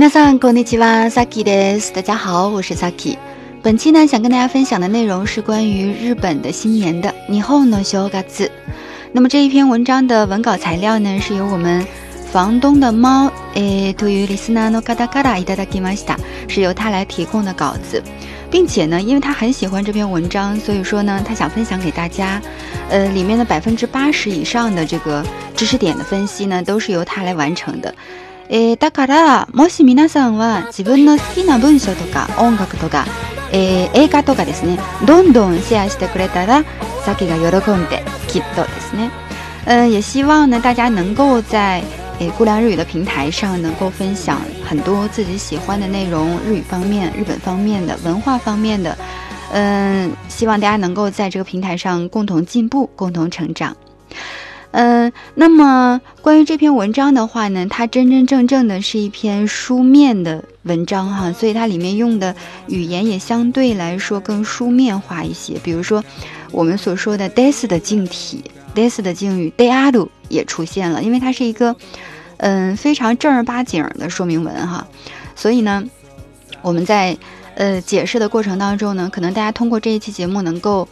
[0.00, 1.92] 皆さんこんにちは、s a k です。
[1.92, 3.18] 大家好，我是 Saki。
[3.62, 8.50] 本期呢，想跟大家分享的内容是关于日本的新年的「nihon o s o g a
[9.12, 11.86] 那么这一篇文章的文稿材料呢，是由我们
[12.32, 15.88] 房东的猫，え、to yu r i s na no kada kada i a d a k i m
[15.90, 16.16] a i t a
[16.48, 18.02] 是由他来提供的稿子，
[18.50, 22.40] 并且呢，因为他很喜欢这篇文章，所以说呢，他想分享给大家。
[22.88, 25.22] 呃，里面的百分之八十以上的这个
[25.54, 27.94] 知识点的分析呢，都是由他来完成的。
[28.52, 33.04] えー、だから、もし皆さんは自分の好きな文章とか音楽とか、
[33.52, 36.64] えー、映画とかですね、どんどんシェアしてくれたら、
[37.04, 39.10] さきが喜んで、きっとですね。
[39.66, 41.80] 呃，也希望呢，大家能够在
[42.18, 48.96] 诶孤凉日语的平台上，能够分享很多自己喜欢的内容，日语方面、日本方面的、文化方面的。
[49.52, 53.76] 嗯、希望大家能够在这个平台上共同进步，共同成长。
[54.72, 62.34] 嗯，那么关于这篇文章的话呢，它真真正正的是一篇书面的文章哈，所以它里面用的
[62.68, 65.58] 语言也相对来说更书面化一些。
[65.64, 66.02] 比如说，
[66.52, 71.74] 我们所说的 des 的敬体，des 的敬语 de a d u 也出现了，因为它是一个
[72.36, 74.86] 嗯非常正儿八经的说明文哈，
[75.34, 75.82] 所以呢，
[76.62, 77.16] 我们在。
[77.56, 80.86] 呃，解释的过程当中呢，可能大家通过这一期节目能够，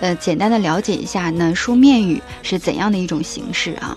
[0.00, 3.96] 呃，简单的了解一下呢，书面语是怎样的一种形式啊。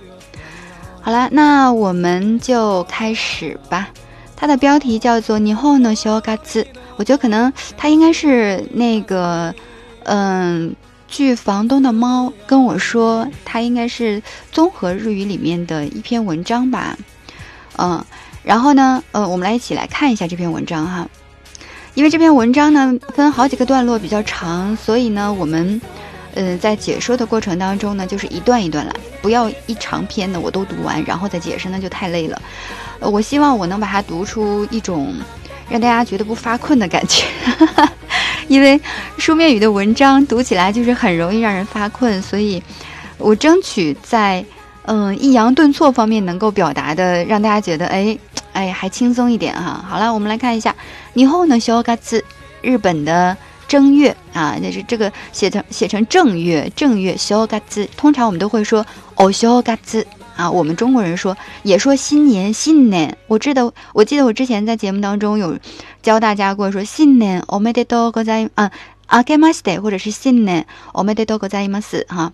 [1.02, 3.90] 好了，那我们就开始吧。
[4.36, 6.66] 它的标题叫做“你好，能小嘎子”。
[6.98, 9.54] 我觉得可能它应该是那个，
[10.04, 10.74] 嗯，
[11.08, 14.22] 据房东的猫跟我说，它应该是
[14.52, 16.98] 综合日语里面的一篇文章吧。
[17.78, 18.04] 嗯，
[18.44, 21.08] 然后呢，呃，我们来一起来看一下这篇文章哈。
[21.96, 25.82] 因为这篇文章呢分好几个段落比较长，所以呢我们，
[26.36, 32.40] 呃，在解说的过程当中呢就是一段一段来，不要一长篇的我都读完然后再解释那就太累了。
[33.00, 35.14] 我希望我能把它读出一种
[35.70, 37.24] 让大家觉得不发困的感觉，
[38.50, 38.80] 因为
[39.18, 42.62] 书面语的文章读起来就是很容易让人发困，所以
[43.18, 44.44] 我争取在
[44.84, 48.18] 嗯抑扬顿挫方面能够表达的让大家觉得哎。
[48.56, 49.84] 哎，还轻松一点哈。
[49.88, 50.74] 好了，我们来看一下，
[51.14, 52.24] 以后呢，小嘎子，
[52.62, 53.36] 日本的
[53.68, 57.88] 正月啊，就是这个写成写成正月，正月小嘎子。
[57.98, 58.86] 通常我们都会说，
[59.16, 60.08] 哦，小嘎子
[60.38, 63.18] 啊，我们中国人说也说新年，新年。
[63.28, 65.58] 我记得我记得我之前在节目当中有
[66.02, 68.72] 教大家过说新年我们得多 e 在 o 啊
[69.08, 72.32] a g e m a s t 或者是新年我们得多 e 在一 ga z 哈。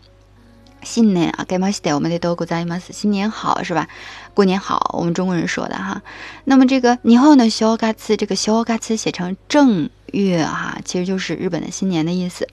[0.84, 2.94] 新年啊，给ましておめでとうございます。
[2.94, 3.88] 新年好，是吧？
[4.34, 6.02] 过年好，我们中国人说的哈。
[6.46, 12.48] 那么这个以后呢，小嘎次这个小嘎次写成正月哈、啊，其实就是日本的新年的意思。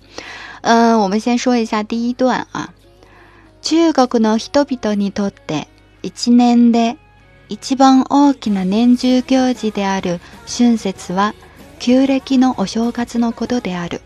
[0.62, 2.74] 嗯，我们先说一下第一段啊。
[3.62, 5.66] 中国の人々にとって
[6.02, 6.96] 一年で
[7.48, 11.34] 一番大きな年中行事である春節は
[11.80, 14.00] 旧暦のお正月のことである。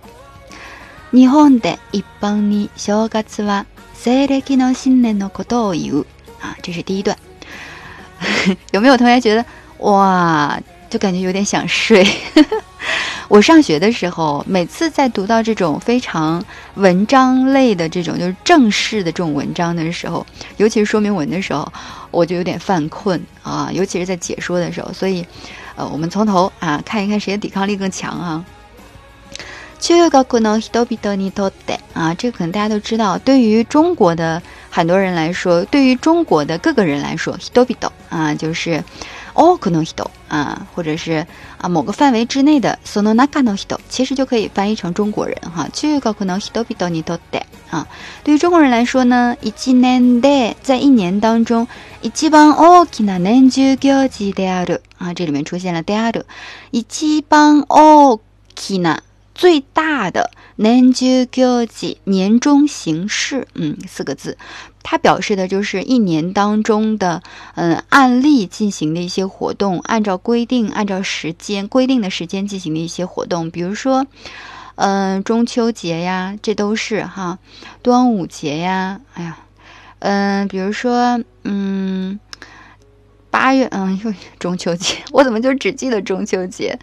[1.13, 3.67] 日本で一般に正月は
[4.05, 4.73] 塞勒吉诺
[5.15, 6.01] のこと科多尤
[6.41, 7.17] 啊，这是第一段。
[8.75, 9.47] 有没有同学觉得
[9.79, 10.59] 哇，
[10.91, 12.05] 就感觉有点想睡？
[13.31, 20.27] 我上学的时候，每次在读到这种非常文章类的这种就是正式的这种文章的时候，
[20.57, 21.73] 尤其是说明文的时候，
[22.11, 23.71] 我就有点犯困啊。
[23.73, 25.25] 尤其是在解说的时候，所以
[25.77, 28.45] 呃，我们从头啊看一看谁的抵抗力更强啊。
[29.83, 31.33] 教育可能ヒトビトニ
[31.93, 33.19] 啊，这个可能大家都知道。
[33.19, 37.75] 对于中国的很多人来说，对于中国的各个人来说，ヒトビ
[38.09, 38.85] 啊，就是
[39.35, 39.85] オーコノ
[40.29, 41.27] 啊，或者是
[41.59, 45.69] 啊某个范围之内的ソノナカノヒ其实就可以翻译成中国人哈。
[45.73, 47.03] 教育可能ヒトビトニ
[47.69, 47.85] 啊，
[48.23, 51.67] 对于中国人来说呢，一年で在一年当中
[52.03, 56.25] 一番大きな年中教師である啊，这里面出现了である
[56.71, 58.21] 一番大
[58.55, 59.03] きな
[59.35, 60.93] 最大的年
[62.05, 64.37] 年终形式，嗯，四个字，
[64.83, 67.23] 它表示的就是一年当中的，
[67.55, 74.07] 嗯，案例进行的一些活动，按照规定，按照时间规定的时间进行的一些活动，比如说，
[74.77, 77.39] 嗯，中秋节呀，这都是哈，
[77.83, 79.39] 端午节呀，哎呀，
[80.01, 82.21] 嗯，比如说，嗯。
[83.33, 86.79] 八月，嗯，又中秋节， 我怎么就只记得中秋节？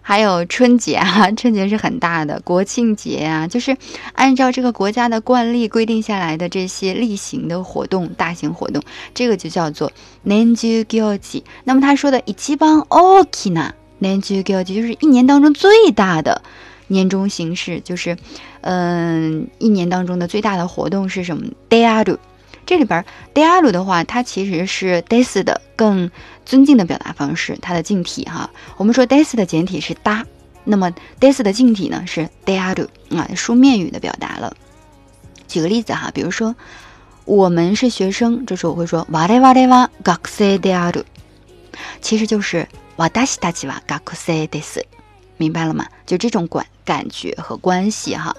[0.00, 3.76] 还有春节啊， 春节是很大的，国庆节啊，就是
[4.14, 8.82] 按照这个国家的惯例规定下来的这些例行的活动，大型活动，
[9.14, 9.92] 这个就叫做
[10.22, 11.42] 年度节日。
[11.64, 16.40] 那么他说的一番大きな年度节日就是一年当中最大的
[16.86, 18.16] 年终形式，就是
[18.62, 21.44] 嗯，一年当中的最大的活动是什么？
[21.68, 22.16] デアド。
[22.66, 23.02] 这里边
[23.32, 26.10] ，dearu 的话，它其实是 des 的更
[26.44, 28.50] 尊敬的表达方式，它的敬体哈。
[28.76, 30.26] 我们说 des 的简体是哒，
[30.64, 34.56] 那么 des 的敬体呢是 dearu 啊，书面语的表达了。
[35.46, 36.56] 举个例子哈，比如说
[37.24, 39.88] 我们是学生，这时候我会说 wa le wa le wa
[40.44, 40.70] a d
[41.00, 41.04] u
[42.00, 43.68] 其实就是 wa dasi g
[44.32, 44.62] a d
[45.36, 45.86] 明白了吗？
[46.04, 48.34] 就这种感感觉和关系哈。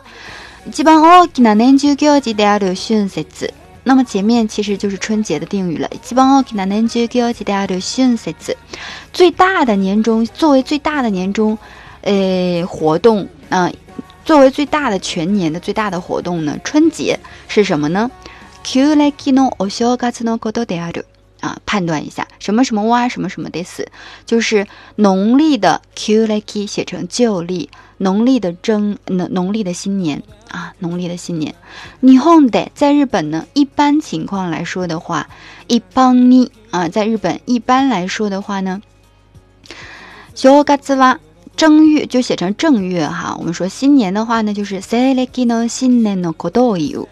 [0.70, 3.28] 基本 o na nenju k y j i dearu s h u n s t
[3.46, 3.54] s
[3.88, 5.90] 那么前面其实就是春节的定语了。
[9.14, 11.58] 最大的年中作为最大的年中，
[12.02, 13.72] 诶，活动啊，
[14.26, 17.18] 作为最大的全年的最大的活动呢，春节
[17.48, 18.12] 是什么呢？
[21.40, 23.88] 啊，判断一下什么什么哇什么什么的死，
[24.26, 27.70] 就是农历的 Q l i k 写成旧历。
[28.00, 31.54] 农历的正，农农历的新年啊，农历的新年。
[32.02, 35.28] o n d a 在日本呢，一般情况来说的话，
[35.68, 38.82] 一般呢，啊，在日本一般来说的话呢，
[40.36, 41.20] 小嘎子哇，
[41.56, 43.36] 正月就写成正月哈。
[43.40, 45.14] 我们说新年的话呢，就是西
[45.46, 47.08] no 新年 d o y い，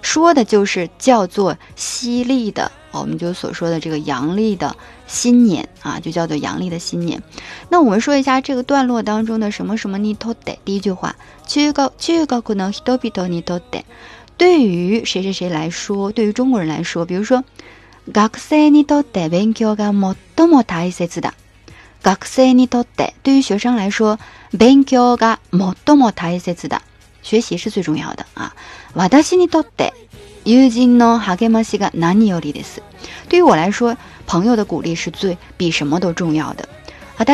[0.00, 4.74] 说的就是叫做西历的，我们就所说的这个阳历的。
[5.12, 7.22] 新年啊，就叫做阳历的新年。
[7.68, 11.14] 那我们说一下这个段落当中的什么什么你とって，第一句话，
[11.46, 12.98] 学高学高可能にと
[13.58, 13.82] って，
[14.38, 17.44] 对于谁谁谁来说，对于中国人来说，比如说
[18.10, 19.28] 学生にとって，
[23.22, 24.18] 对于学生来说，
[27.22, 28.54] 学习是最重要的啊。
[28.96, 29.92] 私にとって。
[30.44, 32.82] 友人の励ましが何よりです。
[33.28, 33.96] 对于我来说，
[34.26, 36.68] 朋友的鼓励是最比什么都重要的。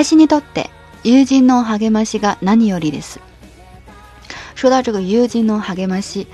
[0.03, 0.69] 私にとって
[1.05, 3.17] 友人の励ましが何よりです。
[4.55, 6.27] 说到这个友人の励まし，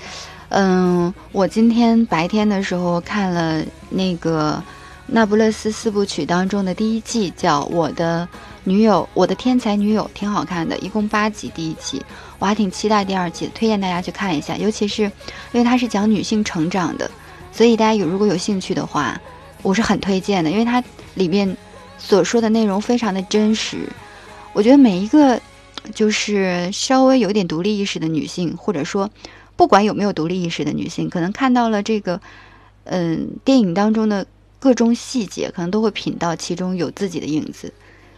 [0.49, 4.61] 嗯，我今天白天的时候看了那个
[5.07, 8.27] 《那不勒斯四部曲》当中的第一季，叫《我的
[8.65, 12.01] 女友》，我的天才女友，挺好看的，一共八集第一集。
[12.39, 15.11] 我还挺期待第二季，推荐大家去看一下，尤其是因
[15.53, 17.09] 为它是讲女性成长的，
[17.51, 19.19] 所以大家有如果有兴趣的话，
[19.61, 20.83] 我是很推荐的，因为它
[21.15, 21.55] 里面
[21.97, 23.87] 所说的内容非常的真实。
[24.53, 25.39] 我觉得每一个
[25.93, 29.09] 就是稍微有点独立意识的女性，或者说
[29.55, 32.19] 不管有没有独立意识的女性，可能看到了这个，
[32.85, 34.25] 嗯，电影当中的
[34.59, 37.71] 各种细节，可能都会品到其中有自己的影子。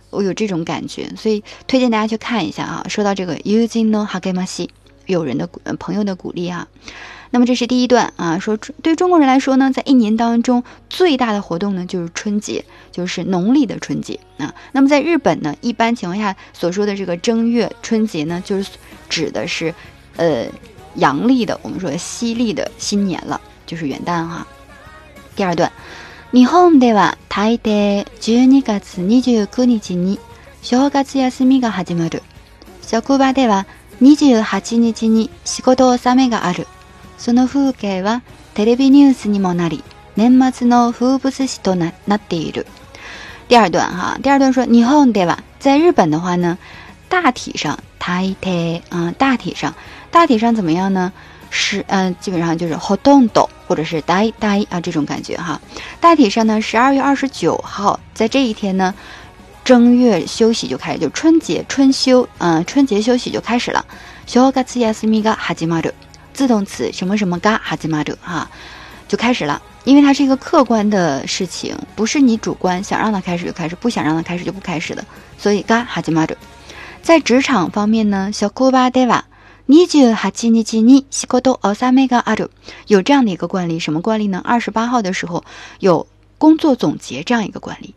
[0.09, 2.86] 我有这种感觉，所以推荐大家去看一下啊。
[2.88, 4.69] 说到这个，using no h a g e m a s i
[5.06, 5.48] 有人的
[5.80, 6.68] 朋友的鼓励啊。
[7.30, 14.54] 那么这是第一段啊，说对中国人来说呢，在一年当中最大的活动呢就是春节，就是农历的春节啊。
[14.71, 18.69] 那么在日本呢，一般情况下所说的这个正月春节呢，就是
[19.10, 19.74] 指的是，
[20.15, 20.45] 呃，
[20.95, 24.48] 阳历的我们说西历的新年了，就是元旦哈。
[25.36, 25.69] 第二段。
[26.33, 30.19] 日本では大抵12月29日に
[30.62, 32.21] 正月休みが始まる。
[32.81, 33.65] 職場では
[34.01, 36.67] 28日に仕事納めがある。
[37.17, 38.24] その風景は
[38.55, 39.86] テレビニュースにもなり、
[40.17, 42.67] 年末の風物詩とななっている。
[43.50, 46.57] 第二段哈，第二段说日本では，在日本的话呢，
[47.07, 49.74] 大体上大体啊、呃，大体上
[50.12, 51.13] 大体上怎么样呢？
[51.50, 55.60] 是嗯，基本上就是 hot d 活动动或者是 die die 啊这种感觉哈。
[56.00, 58.94] 大体上呢，十二月二十九号在这一天呢，
[59.63, 63.86] 正月休息就开始，就春节春休，嗯，春节休息就开始了。
[64.25, 65.94] 小嘎次呀，斯米嘎哈吉玛者，
[66.34, 68.50] 自动词什么什么嘎哈吉玛者哈，
[69.08, 69.62] 就开始了。
[69.86, 75.04] 因为它是一个客观的事情，不是你主观想让它开始就开始，不想让它开始就不开始的。
[75.38, 76.36] 所以嘎哈吉玛者，
[77.01, 79.24] 在职场方面呢，小库巴德瓦。
[79.69, 82.50] 你句哈基尼吉尼西高多奥萨梅噶阿主
[82.88, 84.41] 有这样的一个惯例，什么惯例呢？
[84.41, 85.43] 二十八号的时候
[85.81, 86.07] 有
[86.38, 87.93] 工作总结这样一个惯例。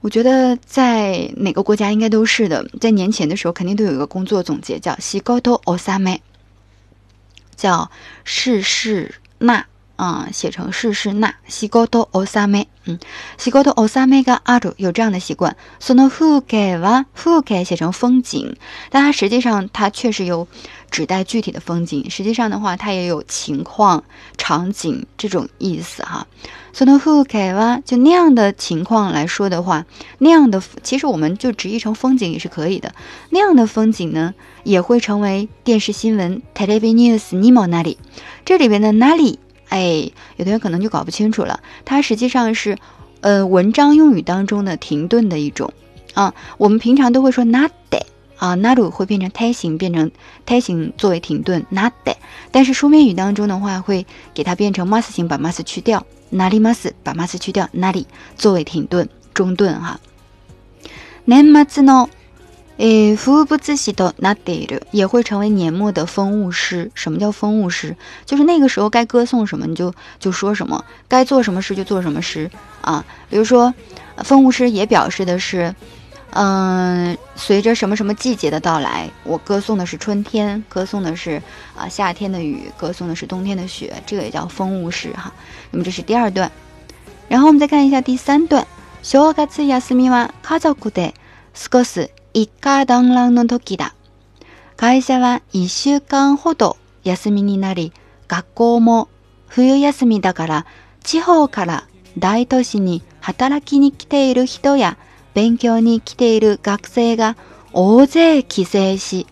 [0.00, 6.20] 我觉得在哪个国家应该都是的，在年前的时候肯定都有一个工作总结，叫西高多奥萨梅，
[7.54, 7.88] 叫
[8.24, 9.64] 事事那
[9.94, 12.66] 啊，写成事事那西高多奥萨梅。
[12.90, 12.98] 嗯，
[13.36, 15.54] 西国的欧萨梅嘎阿る有这样的习惯。
[15.78, 18.56] その風景は風 e 写成风景，
[18.90, 20.48] 但它实际上它确实有
[20.90, 22.08] 指代具体的风景。
[22.08, 24.02] 实际上的话，它也有情况、
[24.38, 26.26] 场景这种意思哈。
[26.72, 29.84] その風景は就那样的情况来说的话，
[30.16, 32.94] 那样的其实我们就直译成风景也是可以的。
[33.28, 34.32] 那样的风景呢，
[34.64, 37.98] 也会成为电视新闻テレビ n ュースにも那里，
[38.46, 39.38] 这里边的哪里？
[39.70, 42.76] 哎，有同学可能就搞不清楚了，它实际上是，
[43.20, 45.72] 呃，文章用语当中的停顿的一种，
[46.14, 48.06] 啊，我们平常都会说 n a t
[48.36, 50.10] 啊 n o t 会变成胎形，变成
[50.46, 52.16] 胎形作为停顿 n a t
[52.50, 56.94] 但是书面语当中的话，会给它变成 m u s t 型，把 m u s t 去掉哪里 m u s t
[57.02, 58.06] 把 m u s t 去掉哪里
[58.36, 60.00] 作为停顿中顿哈
[61.26, 62.08] n 末 m a
[62.78, 66.90] 诶，福不自喜的那得的也会成为年末的风物诗。
[66.94, 67.96] 什么叫风物诗？
[68.24, 72.48] 就是那个时候该歌颂什么你就就说什么，该做什么事就做什么事
[72.80, 73.04] 啊。
[73.28, 73.74] 比如说，
[74.18, 75.74] 风物诗也表示的是，
[76.30, 81.42] 嗯，随着什么什么季节的到来，我歌颂的是春天，歌颂的是
[81.76, 85.32] 啊夏天的雨，歌颂的是冬天的雪，这个也叫风物诗哈。
[85.72, 86.52] 那么这是第二段，
[87.26, 88.64] 然后我们再看一下第三段，
[89.02, 91.12] 小我开始亚斯密娃卡早古代
[91.52, 92.08] 斯格斯。
[92.40, 93.94] 一家団らんの時だ。
[94.76, 97.92] 会社は一週間ほど休みになり、
[98.28, 99.08] 学校も
[99.48, 100.66] 冬休みだから
[101.02, 104.98] 地方から大都市に働きに来ている人や
[105.34, 107.36] 勉強に来ている学生が
[107.72, 109.26] 大勢帰省し、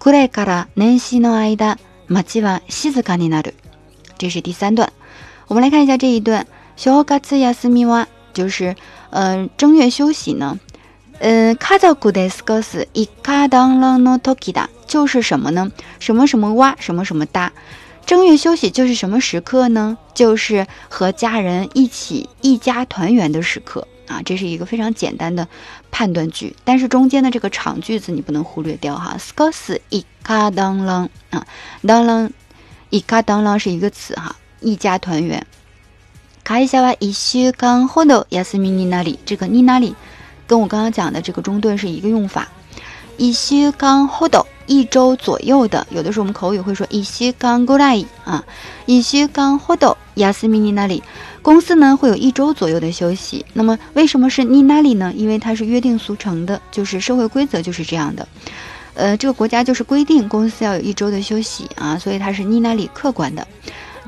[0.00, 3.54] 暮れから年始の間、街は静かになる。
[4.18, 4.92] 这是第三段。
[5.46, 6.46] 我们来看一下这一段。
[6.76, 8.74] 正月休みは、就是、
[9.56, 10.58] 正月休息呢。
[11.20, 15.70] 嗯，カザグデスゴスイカダンランのときだ，就是什么呢？
[15.98, 17.52] 什么什么哇，什么什么哒？
[18.06, 19.98] 正月休息就是什么时刻呢？
[20.14, 24.22] 就是和家人一起一家团圆的时刻啊！
[24.24, 25.46] 这是一个非常简单的
[25.90, 29.16] 判断句，但是中间的这个长句子你不能忽略掉哈。
[29.18, 31.44] スゴスイカダンラン啊，
[31.84, 32.32] ダンラン
[32.90, 35.46] イカダンラン是一个词哈，一家团圆。
[36.46, 39.94] 会社は一週間ほど休みになり，这个になり。
[40.50, 42.48] 跟我刚刚讲的这个中顿是一个用法，
[43.16, 48.42] 一週刚好多一周左右的，有的时候我们口语会说一週刚够大一啊，
[48.84, 49.96] 一週刚好多。
[50.14, 51.00] 亚斯米尼那里
[51.40, 55.12] 公司呢会有一周左右的休息，那么为什么是尼那里呢？
[55.14, 58.26] 因为它是约定俗成的，就是社会规则就是这样的。
[58.94, 63.46] 呃，这个国家就是规定公司要有一周的休息啊，所以它是尼那里客观的。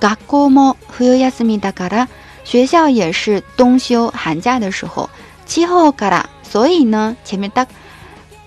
[0.01, 2.09] 嘎古莫忽悠亚斯米达嘎达，
[2.43, 5.09] 学校也是冬休寒假的时候。
[5.47, 7.67] 气候卡拉，所以呢，前面打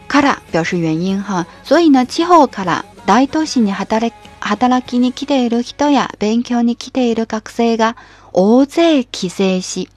[0.08, 1.46] 卡拉表示原因哈。
[1.64, 6.10] 所以呢，气候卡拉，大都市に哈达嘞哈达拉给你期待了，很多呀。
[6.20, 7.26] 研究你期学生
[7.78, 7.96] が
[8.32, 9.88] 大勢帰省し，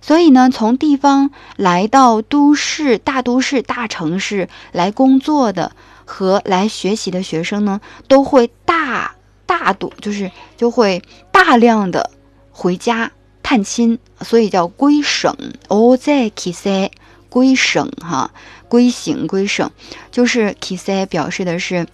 [0.00, 5.72] 所以呢，从地方来到都市、大都市、大城市来工作的
[6.04, 9.14] 和来学习的学生呢，都会大
[9.46, 11.02] 大多，就是就会
[11.32, 12.10] 大量的
[12.52, 13.10] 回家。
[13.48, 15.30] 探亲，所以叫归省。
[15.68, 16.90] 哦，在オザ s セ
[17.28, 18.28] 归省哈，
[18.68, 19.70] 归省归省，
[20.10, 21.86] 就是 k i s セ表示的是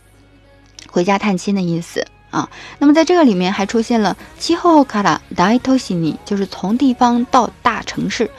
[0.91, 2.49] 回家探亲的意思啊。
[2.79, 8.31] 那么在这个里面还出现了气候から大都市に，就是从地方到大城市。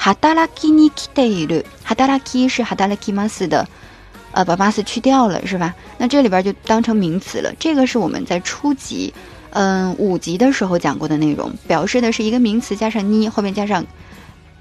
[0.00, 3.68] ハダラキに来てる，ハダラキ是ハダラキマス的，
[4.32, 5.74] 呃把マス去掉了是吧？
[5.98, 7.52] 那这里边就当成名词了。
[7.60, 9.12] 这个是我们在初级。
[9.54, 13.84] 嗯，五级的时候讲过的内容，表示的是一个名词加上 ni 后面加上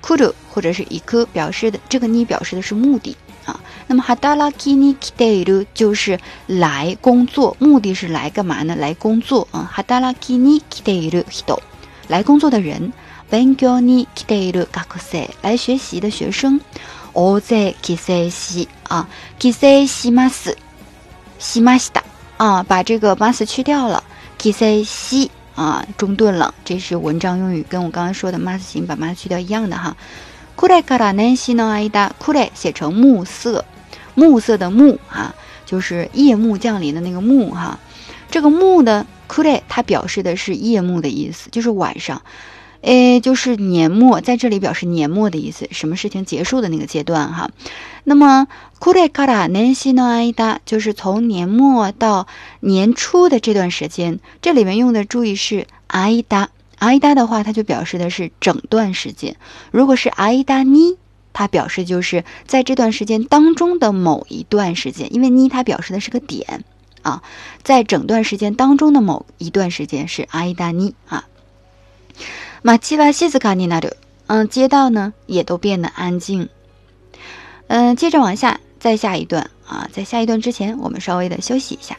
[0.02, 3.58] k u r u 或者是 i k o 表示的这个 ni 表示的是目的啊。
[3.88, 8.76] 那么 hada la kini kideru 就是来工作，目的是来干嘛呢？
[8.78, 9.72] 来工作啊。
[9.74, 11.58] hada la kini kideru hito
[12.10, 12.92] 来工作的人
[13.32, 16.60] ，bengoni kideru gakusei 来学习的学生
[17.14, 19.08] ，oze kisei xi 啊
[19.40, 20.54] kisei xi mas
[21.40, 22.02] xi masta
[22.36, 24.04] 啊把这个 mas 去掉了。
[24.42, 26.52] キ i 西啊，中断了。
[26.66, 29.96] 这是文章用语，跟我刚刚说的 mas 形把 mas 去掉一样的哈。
[30.58, 33.64] クレカラ a シ d a k ダ r e 写成暮色，
[34.16, 35.36] 暮色的暮哈，
[35.68, 37.78] 就是夜幕降临的那个暮哈。
[38.32, 42.20] 这个暮的 r e 它表示的是夜幕的意思，就是晚上。
[42.82, 47.52] 诶，就是年末，在这里表示年末的意思，什么事情结束的那个阶段哈。
[48.04, 48.48] 那么
[48.80, 52.26] ，kurekara n i s i no aida，就是从年末到
[52.62, 54.20] 年初的这段时间。
[54.42, 59.34] 这里面用的注意是 aida，aida 的话，它就表示的是整段时间；
[59.72, 60.98] 如果是 aida ni，
[61.34, 65.14] 它表示就是在这段时间当中的某一段时间。
[65.14, 66.64] 因为 ni 它表示的是个点
[67.04, 67.22] 啊，
[67.62, 71.26] 在整段时间当中的某一段时间是 aida ni 啊。
[72.64, 73.90] 马奇瓦西斯卡尼纳路，
[74.28, 76.48] 嗯，街道呢也都变得安静。
[77.66, 81.98] 嗯，接着往下，再下一段啊，在下一段之前，我们稍微的休息一下。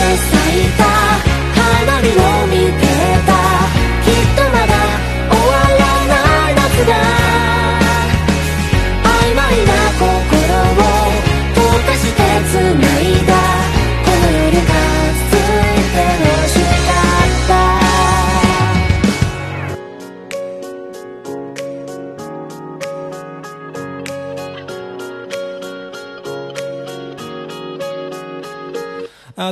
[0.00, 0.39] さ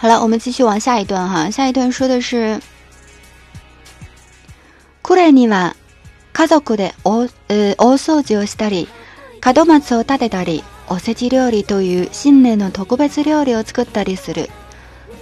[0.00, 1.50] 好了，我们继续往下一段哈。
[1.50, 2.60] 下一段说的是，
[5.02, 5.74] これには
[6.32, 8.88] 家族でお、う、ー、大掃除をしたり、
[9.44, 14.48] 門松を立てたり、おせち料理という新年の特別料理を作ったりする。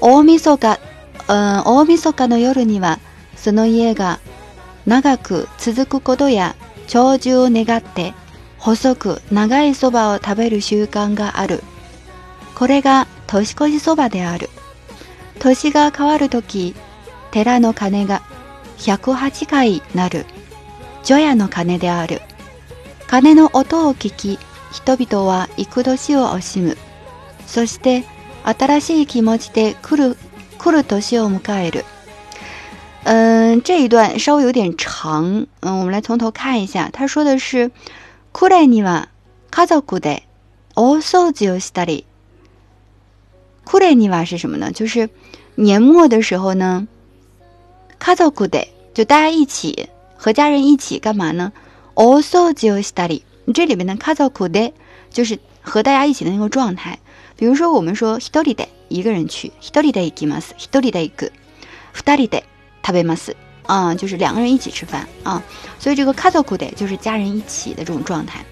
[0.03, 0.79] 大晦日、
[1.29, 2.99] うん、大晦日の夜には
[3.37, 4.21] その家が
[4.89, 8.15] 長く続くことや長寿を願って
[8.57, 11.63] 細く長いそばを食べる習慣がある。
[12.55, 14.49] これが年越しそばである。
[15.41, 16.75] 年が変わるとき、
[17.33, 18.23] 寺の鐘が
[18.79, 20.25] 108回なる。
[21.05, 22.23] 除夜の鐘である。
[23.09, 24.39] 鐘の音を聞き、
[24.73, 26.79] 人々は幾年を惜しむ。
[27.47, 28.05] そして、
[28.43, 30.17] 新しい気持ちで来る、
[30.57, 31.85] 来る年を迎える。
[33.05, 35.47] 嗯，这一段稍微有点长。
[35.61, 36.91] 嗯，我们来从头看一下。
[36.93, 37.71] 他说的是
[38.33, 39.05] “kudeniwa
[39.51, 40.21] kaza kude
[40.75, 42.05] osoji o study”。
[43.65, 44.73] kudeniwa 是什么呢？
[44.73, 45.09] 就是
[45.55, 46.89] 年末的时候呢
[48.01, 51.53] ，kaza kude 就大家一起和家人一起干嘛呢
[51.95, 53.23] ？o soji o study。
[53.45, 54.73] 你这里面的 kaza kude
[55.11, 56.99] 就是和大家一起的那个状态。
[57.37, 62.43] 比如说我们说 “hitori de” 一个人去，“hitori de ikimas”“hitori de iku”“futari de”。
[62.89, 65.43] 卡贝马斯，啊，就是两个人一起吃饭啊，
[65.79, 68.43] 所以这个 a t カザクデ就是家人一起的这种状态。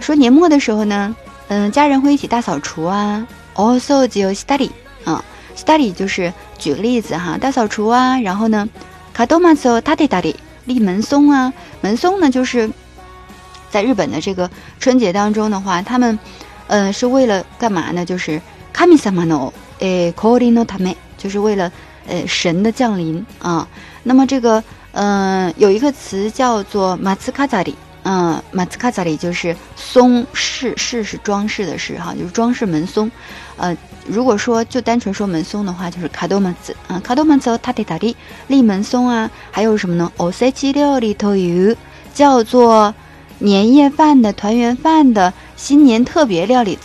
[0.00, 1.14] 说年末的时候呢，
[1.46, 3.24] 嗯，家人会一起大扫除啊。
[3.54, 4.70] Also, 有 study
[5.04, 5.24] 啊
[5.56, 8.68] ，，study 就是举个例子哈，大扫除啊，然后呢
[9.14, 12.68] ，a a d o m カド t ソタディタディ立门松啊，门松呢就是
[13.70, 16.18] 在日本的这个春节当中的话，他们，
[16.66, 18.04] 嗯是为了干嘛呢？
[18.04, 18.42] 就是
[18.74, 21.70] kami samano カミサマノえこりのため，就是为了。
[22.08, 23.68] 呃，神的降临啊，
[24.02, 33.10] 那么这个，嗯，有一个词叫做马兹卡扎里，嗯，马兹卡扎里就是松饰饰是装饰的饰哈，就是装饰门松。
[33.58, 38.16] 呃，如果说就单纯说门松的话，就是卡多曼兹，嗯，卡多曼兹塔迪塔迪
[38.46, 40.10] 立门松啊，还有什么呢？
[40.16, 41.76] 欧塞奇料里头有
[42.14, 42.94] 叫做
[43.40, 46.78] 年夜饭的团圆饭的新年特别料理，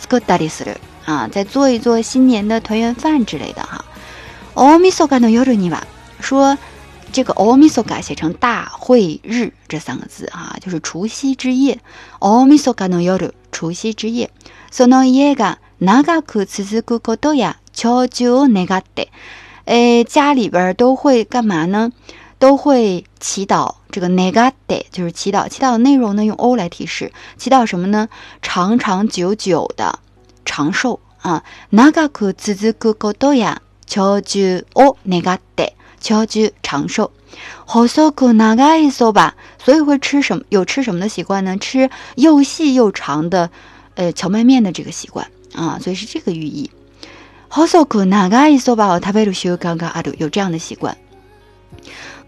[1.06, 3.82] 啊，再做一做新年的团圆饭之类的哈。
[4.56, 5.82] オミソカの夜にわ，
[6.20, 6.56] 说
[7.12, 11.80] 这个オミソカ写成大会日这三个字哈，就是除夕之夜。
[12.20, 14.30] オミソカの夜、除夕之夜。
[14.70, 19.08] その家が長く続くことや長寿を願って，
[19.66, 21.90] 诶，家里边都会干嘛呢？
[22.38, 23.74] 都会祈祷。
[23.90, 28.08] 这个願って就是祈祷，祈祷的内容呢，用 O 来提示，祈祷什么呢？
[28.40, 29.98] 长长久久的
[30.44, 33.60] 长寿啊，長く続くことや。
[33.86, 34.38] 巧祝
[34.74, 37.10] 哦那个的，巧祝长寿。
[37.66, 40.44] 好索库哪个一索吧，所以会吃什么？
[40.48, 41.56] 有吃什么的习惯呢？
[41.58, 43.50] 吃又细又长的，
[43.94, 46.70] 呃，荞麦面的这个习惯啊，所以是这个寓意。
[47.48, 50.96] 好索库哪个一索吧，他为了学刚刚阿都有这样的习惯。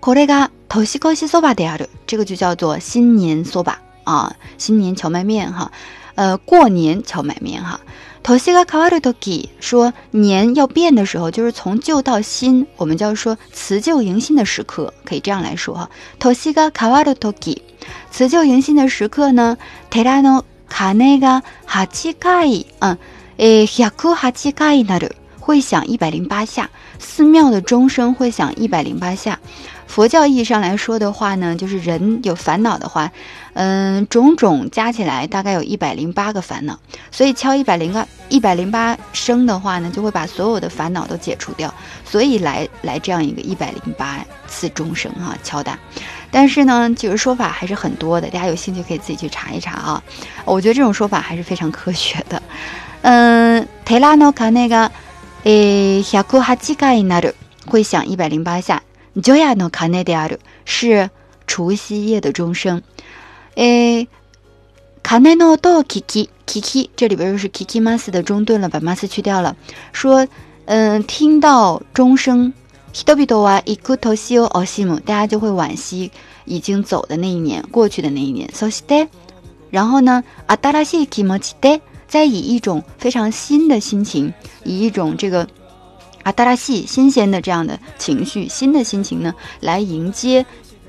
[0.00, 5.72] 可那个头西可西索吧的阿都，这个就叫做新年索吧啊，新年荞麦面哈，
[6.14, 7.80] 呃，过年荞麦面哈。
[10.10, 15.88] 年要变的时候，就是从旧到新，我们叫说辞旧迎新的时刻，可以这样来说哈。
[16.18, 19.30] 年要变的时候，就是从旧到新，我们叫说辞旧迎新的时刻，
[19.74, 20.16] 可以
[21.68, 23.00] 这样来说哈。
[23.22, 29.38] 辞会响一百零八下，寺的钟声会响一百零八下。
[29.86, 33.10] 佛教意义上来说的话呢，就是人有烦恼的话，
[33.54, 36.78] 嗯，种种加起来大概有一百零八个烦恼，
[37.10, 41.72] 所以敲一百零个、一百零八声的话呢，就会把所有的烦恼都解除掉。
[42.04, 45.78] 所以来来这样一个一百零八次钟声哈敲打，
[46.30, 50.02] 但是呢，就是说法还是很多的，大家有兴趣可以自己去查一查啊。
[50.44, 52.42] 我觉得这种说法还是非常科学的。
[53.02, 54.90] 嗯，テラノカネが
[55.44, 57.32] え百八回なる、
[57.66, 58.82] 会响一百零八下。
[59.22, 61.08] Joia no kanedaru 是
[61.46, 62.82] 除夕夜的钟声，
[63.54, 64.08] 诶
[65.02, 69.56] ，kaneno to kiki kiki，这里边就是 kiki mas 的中断了，把 mas 去掉了。
[69.94, 70.28] 说，
[70.66, 72.52] 嗯，听到钟声
[72.92, 76.10] ，hito bi do wa ikuto xi o oshimu，大家就会惋惜
[76.44, 78.46] 已经走的那一年，过去的那一年。
[78.50, 79.08] Sosete，
[79.70, 85.46] 然后呢，atara shiki mo shite，在以一种非常新的心情，以一种这个。
[86.32, 90.44] 新しい、新鲜的这样的情绪、新的心情呢，来迎接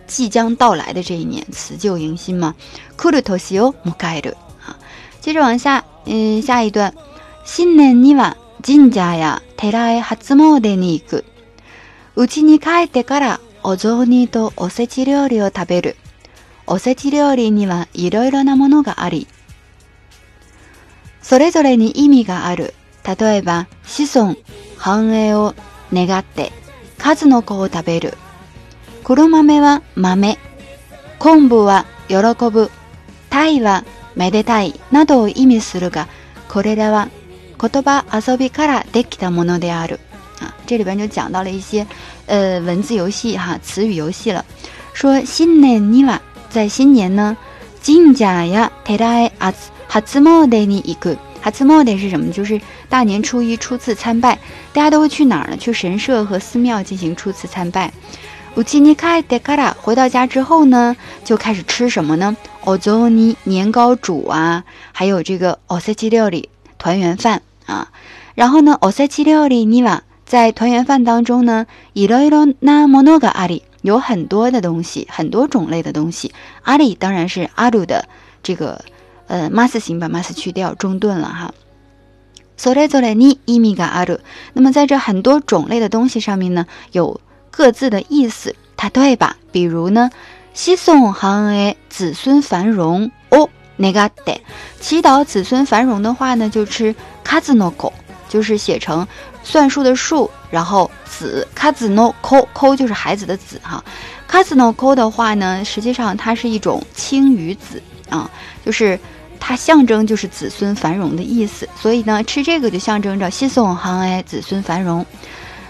[0.08, 2.56] 即将到来的这一年，辞旧迎新嘛。
[2.98, 4.78] 来る年を迎える啊。
[5.22, 6.96] 接着往下，嗯，下一段，
[7.46, 11.24] 新年には神社や寺へ初詣に行く。
[12.16, 15.98] うちに帰ってからお雑煮とおせち料理を食べる。
[16.66, 19.28] おせち料理にはいろいろなものがあり、
[21.22, 22.74] それぞれに意味がある。
[23.06, 24.36] 例えば、子孫、
[24.78, 25.54] 繁栄を
[25.92, 26.52] 願って
[26.98, 28.14] 数の子を食べる。
[29.04, 30.38] 黒豆は豆。
[31.20, 32.16] 昆布は喜
[32.52, 32.70] ぶ。
[33.30, 33.84] 鯛は
[34.16, 36.08] めでたいなどを意味するが、
[36.50, 37.10] これらは
[37.60, 40.00] 言葉遊びからできたものである。
[40.42, 41.86] あ、这里边就讲到了一些
[42.28, 44.44] 呃文字游戏哈，词语游戏了。
[44.94, 47.36] 说新年には在新年呢，
[47.82, 51.18] 神社や寺へ初初詣に行く。
[51.52, 52.32] 自摸的是什么？
[52.32, 54.38] 就是大年初一初次参拜，
[54.74, 55.58] 大家都会去哪儿呢？
[55.58, 57.92] 去神社和寺庙进行初次参拜。
[58.56, 62.36] ウチに帰ってか回到家之后呢，就开始吃什么呢？
[62.64, 67.90] お雑煮年糕煮啊，还有这个おせ奇料理团圆饭啊。
[68.34, 76.32] 然后呢，おせ奇料理には在团圆饭当中呢，いろいろなものが阿里有很多的东西，很多种类的东西。
[76.64, 78.08] 阿里当然是阿鲁的
[78.42, 78.84] 这个。
[79.28, 81.54] 呃，mas 形把 mas 去掉，中顿了哈。
[82.58, 84.18] sore sore ni imiga aru。
[84.54, 87.20] 那么在这很多种类的东西上面呢，有
[87.52, 89.38] 各自的意思，它对吧？
[89.52, 90.10] 比如呢，
[90.54, 94.42] 西宋 h a 子孙繁荣哦那个得
[94.80, 97.92] 祈祷子孙繁荣的话呢，就是 kazuno ko，
[98.28, 99.06] 就是写成
[99.44, 103.84] 算术的术，然后子 kazuno ko，ko 就是孩子的子哈。
[104.32, 108.30] kazuno ko 的话呢，实际上它是一种青鱼子啊，
[108.66, 108.98] 就是。
[109.50, 115.06] 它象征就是子孙繁荣的意思，所以呢，吃这个就象征着息送行哀，子孙繁荣。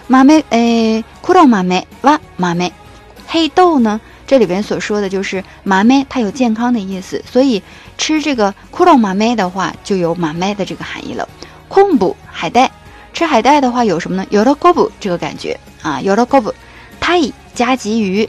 [0.07, 2.73] 马梅，诶，苦豆马梅，哇，马梅。
[3.27, 7.61] 黑豆呢，这里边所说的就是马梅，它有健康的意思，所以
[7.99, 11.29] 吃这个苦豆马梅的话，就有马梅的这个含义了。
[11.67, 12.71] 空补海带，
[13.13, 14.25] 吃海带的话有什么呢？
[14.31, 16.51] 有了空补这个感觉啊，有了空补。
[16.99, 17.21] 泰
[17.53, 18.27] 加吉鱼。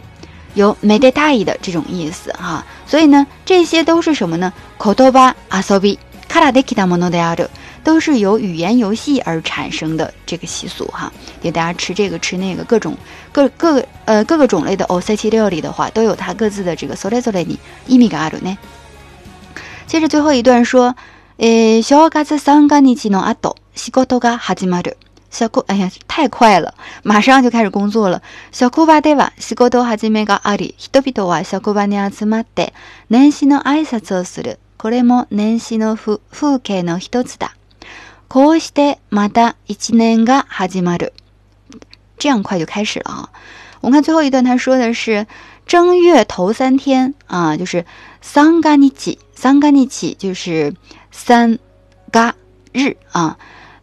[0.54, 4.52] 有没得大意的这种意思哈，所以呢，这些都是什么呢？
[4.76, 7.44] 口头吧，阿苏比卡达的其他莫诺的阿鲁，
[7.84, 11.12] 都是由语言游戏而产生的这个习俗哈。
[11.40, 12.96] 给大家吃这个吃那个，各种
[13.30, 18.56] 各各呃各个种类的欧塞奇料理的话，都有它各自的这个索雷索雷尼伊米嘎阿鲁呢。
[19.86, 20.96] 接着最后一段说，
[21.38, 24.92] 诶，小嘎子桑嘎尼奇诺阿斗西锅头嘎哈日玛鲁。
[25.30, 28.22] 小库，哎呀，太快了，马上就开始工作了。
[28.50, 29.32] 小库巴对吧？
[29.36, 31.42] 西国多哈见面嘎阿里，多比多啊。
[31.42, 32.72] 小库巴尼亚兹马带
[33.08, 34.58] 年始の挨拶をする。
[34.78, 36.20] これも年始の風
[36.60, 37.54] 景の一つだ。
[38.28, 41.12] こうしてまた一年が始まる。
[42.18, 43.28] 这样快就开始了啊！
[43.80, 45.26] 我们看最后一段，他说的是
[45.66, 47.84] 正月头三天啊，就是
[48.22, 50.74] 三嘎尼起，三嘎尼起就是
[51.10, 51.58] 三
[52.10, 52.34] 嘎
[52.72, 53.38] 日啊。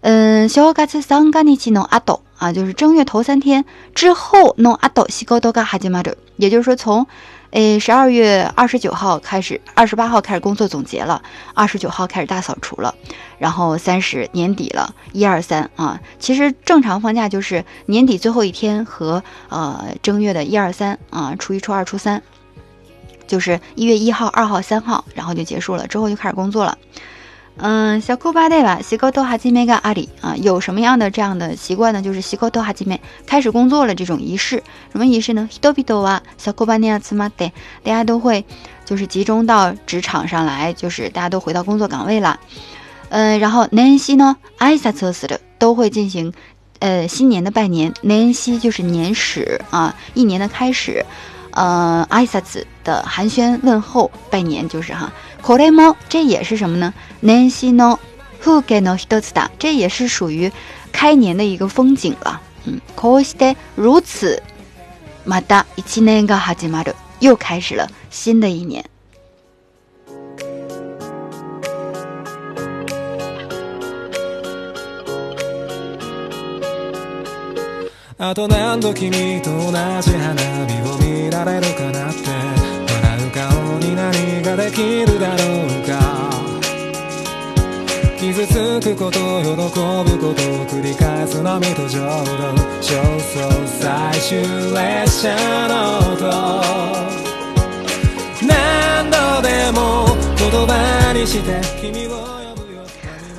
[0.07, 3.65] 嗯，小我噶三噶起弄阿斗啊，就是正月头三天
[3.95, 5.89] 之后弄阿斗，西高多噶哈吉
[6.35, 7.07] 也就是说从
[7.49, 11.23] 诶十二月二十九号开始，二十八号开始工作总结了，
[11.55, 12.93] 二十九号开始大扫除了，
[13.39, 22.21] 然后三十年底了，一二三啊，其实正常放假就是年底最后一天和呃正月的一二三啊，初一、初二、初三，
[23.25, 26.77] 就是一月一号、二号、三号，然后就结束了，之后就开始工作了。
[27.57, 28.79] 嗯，小库巴对吧？
[28.83, 32.01] 西沟多哈基梅嘎阿里啊，有什么样的这样的习惯呢？
[32.01, 35.47] 就是西沟多哈基梅开始工作了，这种仪式，什么仪式呢？
[35.49, 37.47] 希多比多哇，小库巴尼亚茨马得，
[37.81, 38.43] 大家都会，
[38.83, 42.41] 就是集中到职场上来，就是大家都回到工作岗位了。
[43.07, 46.33] 嗯，然后年西呢，埃萨茨斯的都会进行，
[46.79, 51.05] 呃，新年的拜年，年西就是年始啊，一年的开始。
[51.55, 56.93] 呃，挨拶的寒暄、问候、拜年就是哈，これも这也是什么呢？
[57.21, 57.97] 年西ノ
[58.43, 60.51] フゲノヒトツダ，这也是属于
[60.91, 62.41] 开年的一个风景了。
[62.65, 64.41] 嗯，こうして如此
[65.25, 68.83] マダ一七年がはじまる、又开始了新的一年。
[81.43, 82.29] られるかなって
[82.87, 86.31] 笑う顔に何ができるだろうか
[88.17, 91.99] 傷つくこと喜ぶことを繰り返すのみと浄土
[92.81, 94.37] 上層最終
[94.73, 95.35] 列車
[95.67, 96.25] の音
[98.47, 100.05] 何度でも
[100.39, 102.25] 言葉にして君を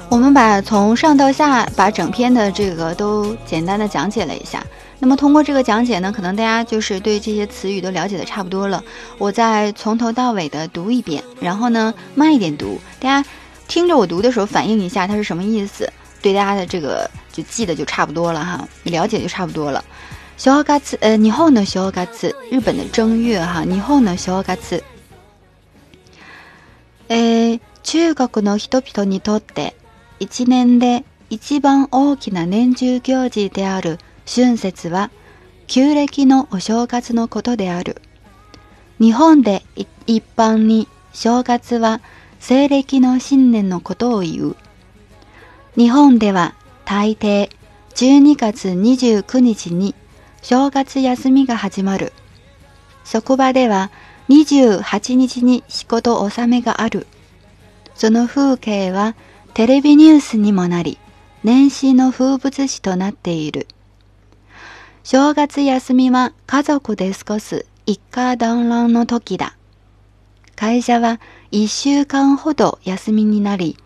[0.09, 4.64] 我们把从上到下把整篇的这个都简单的讲解了一下。
[4.98, 8.82] 那么通过这个讲解呢，可能大家就是对这些词语都了解的差不多了。
[9.18, 13.28] 我再从头到尾的读一遍，然后呢慢一点读，大家
[13.68, 15.90] 听着我读的时候反映一下它是什么意思，
[16.22, 19.85] 对大家的这个就记得就差不多了哈，了解就差不多了。
[20.38, 22.06] 小贺ガ呃，日本の小贺ガ
[22.50, 24.16] 日本的正月哈，日本呢？
[24.16, 24.80] 小贺ガツ。
[27.82, 29.72] 中国の人々にとって、
[30.18, 33.98] 一年で一番大きな年中行事である。
[34.29, 35.11] 春節は
[35.69, 38.03] 旧暦のお正月のことである。
[39.01, 39.89] 日本で一
[40.37, 42.01] 般に正月は
[42.41, 44.57] 西暦の新年のことを言う。
[45.77, 47.51] 日本では大抵
[47.95, 49.95] 12月29日に
[50.43, 52.12] 正月休みが始まる。
[53.05, 53.93] 職場では
[54.29, 57.07] 28日に仕事納めがある。
[57.95, 59.15] その風景は
[59.55, 60.99] テレビニュースにもなり、
[61.45, 63.69] 年始の風物詩となっている。
[65.09, 69.57] 正月休みは家族で過ごす一家団らんの時だ。
[70.57, 71.21] 会社は
[71.53, 73.77] 一週間ほど休みになり、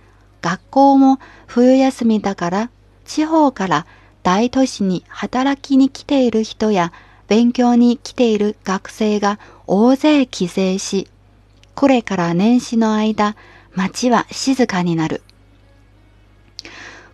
[0.40, 2.70] 学校も冬休みだから
[3.04, 3.86] 地方から
[4.22, 6.90] 大都市に働きに来ている人や
[7.28, 11.06] 勉強に来ている学生が大勢帰省し、
[11.74, 13.36] これから年始の間、
[13.74, 15.20] 街は静かになる。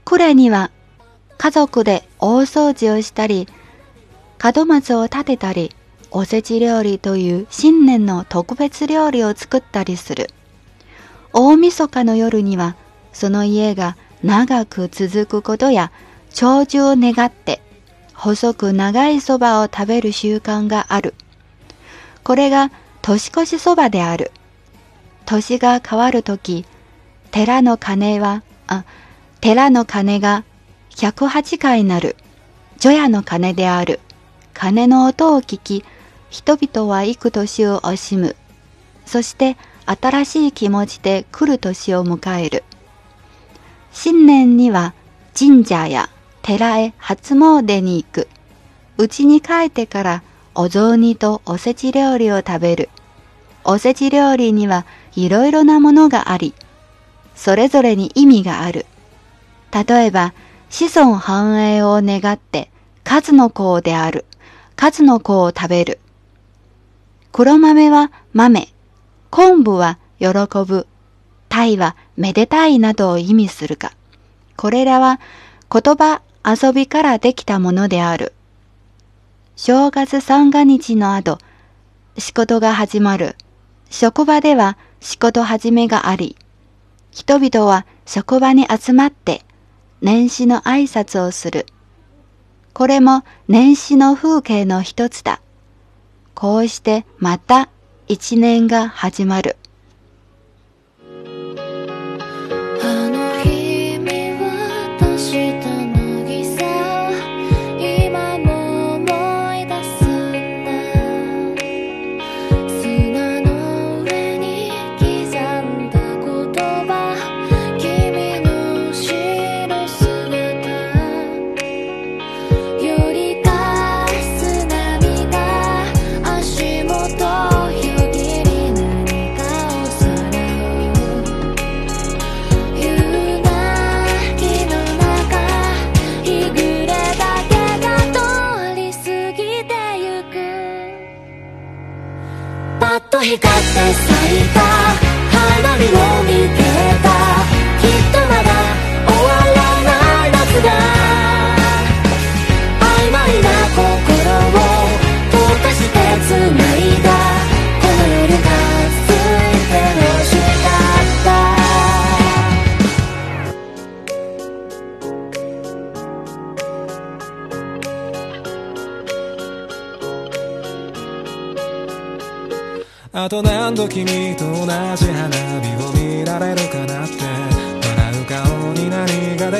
[0.05, 0.71] これには
[1.39, 3.49] 家族で大掃除をしたり、
[4.55, 5.75] 門松を立てたり
[6.11, 10.29] おせち料理という新年の特別料理を作ったりする
[11.33, 12.77] 大晦日の夜には
[13.13, 15.91] その家が長く続くことや
[16.33, 17.61] 長寿を願って
[18.15, 21.15] 細く長いそばを食べる習慣がある
[22.23, 22.71] これが
[23.03, 24.33] 年越しそばである
[25.25, 26.65] 年が変わるとき
[27.31, 28.85] 寺の鐘はあ
[29.41, 30.45] 寺の鐘が
[30.91, 32.17] 108回なる
[32.79, 34.01] 除夜の鐘である
[34.59, 35.85] 鐘の音を聞き、
[36.31, 38.37] 人々は幾年を惜しむ。
[39.05, 42.65] そして新しい気持ちで来る年を迎える。
[43.93, 44.95] 新年には
[45.39, 46.09] 神社や
[46.41, 48.29] 寺へ初詣に行く。
[48.99, 50.23] 家に帰ってから
[50.55, 52.89] お雑煮とおせち料理を食べる。
[53.63, 56.55] おせち料理にはいろいろなものがあり、
[57.35, 58.87] それぞれに意味がある。
[59.71, 60.33] 例えば、
[60.71, 62.71] 子孫繁栄を願って、
[63.05, 64.25] 数の子である。
[64.77, 65.99] 数の子を食べる。
[67.33, 68.69] 黒豆は豆、
[69.31, 70.27] 昆布は喜
[70.67, 70.87] ぶ、
[71.49, 73.93] 鯛はめでたいなどを意味するが、
[74.55, 75.19] これらは
[75.73, 78.35] 言葉遊びからできたものである。
[79.57, 81.39] 正月三が日の後、
[82.19, 83.35] 仕事が始まる。
[83.89, 86.37] 職場では仕事始めがあり、
[87.13, 89.43] 人々は職場に集まって
[90.03, 91.65] 年始の挨拶をする。
[92.77, 95.41] これも年始の風景の一つだ。
[96.35, 97.71] こうしてまた
[98.07, 99.57] 一年が始まる。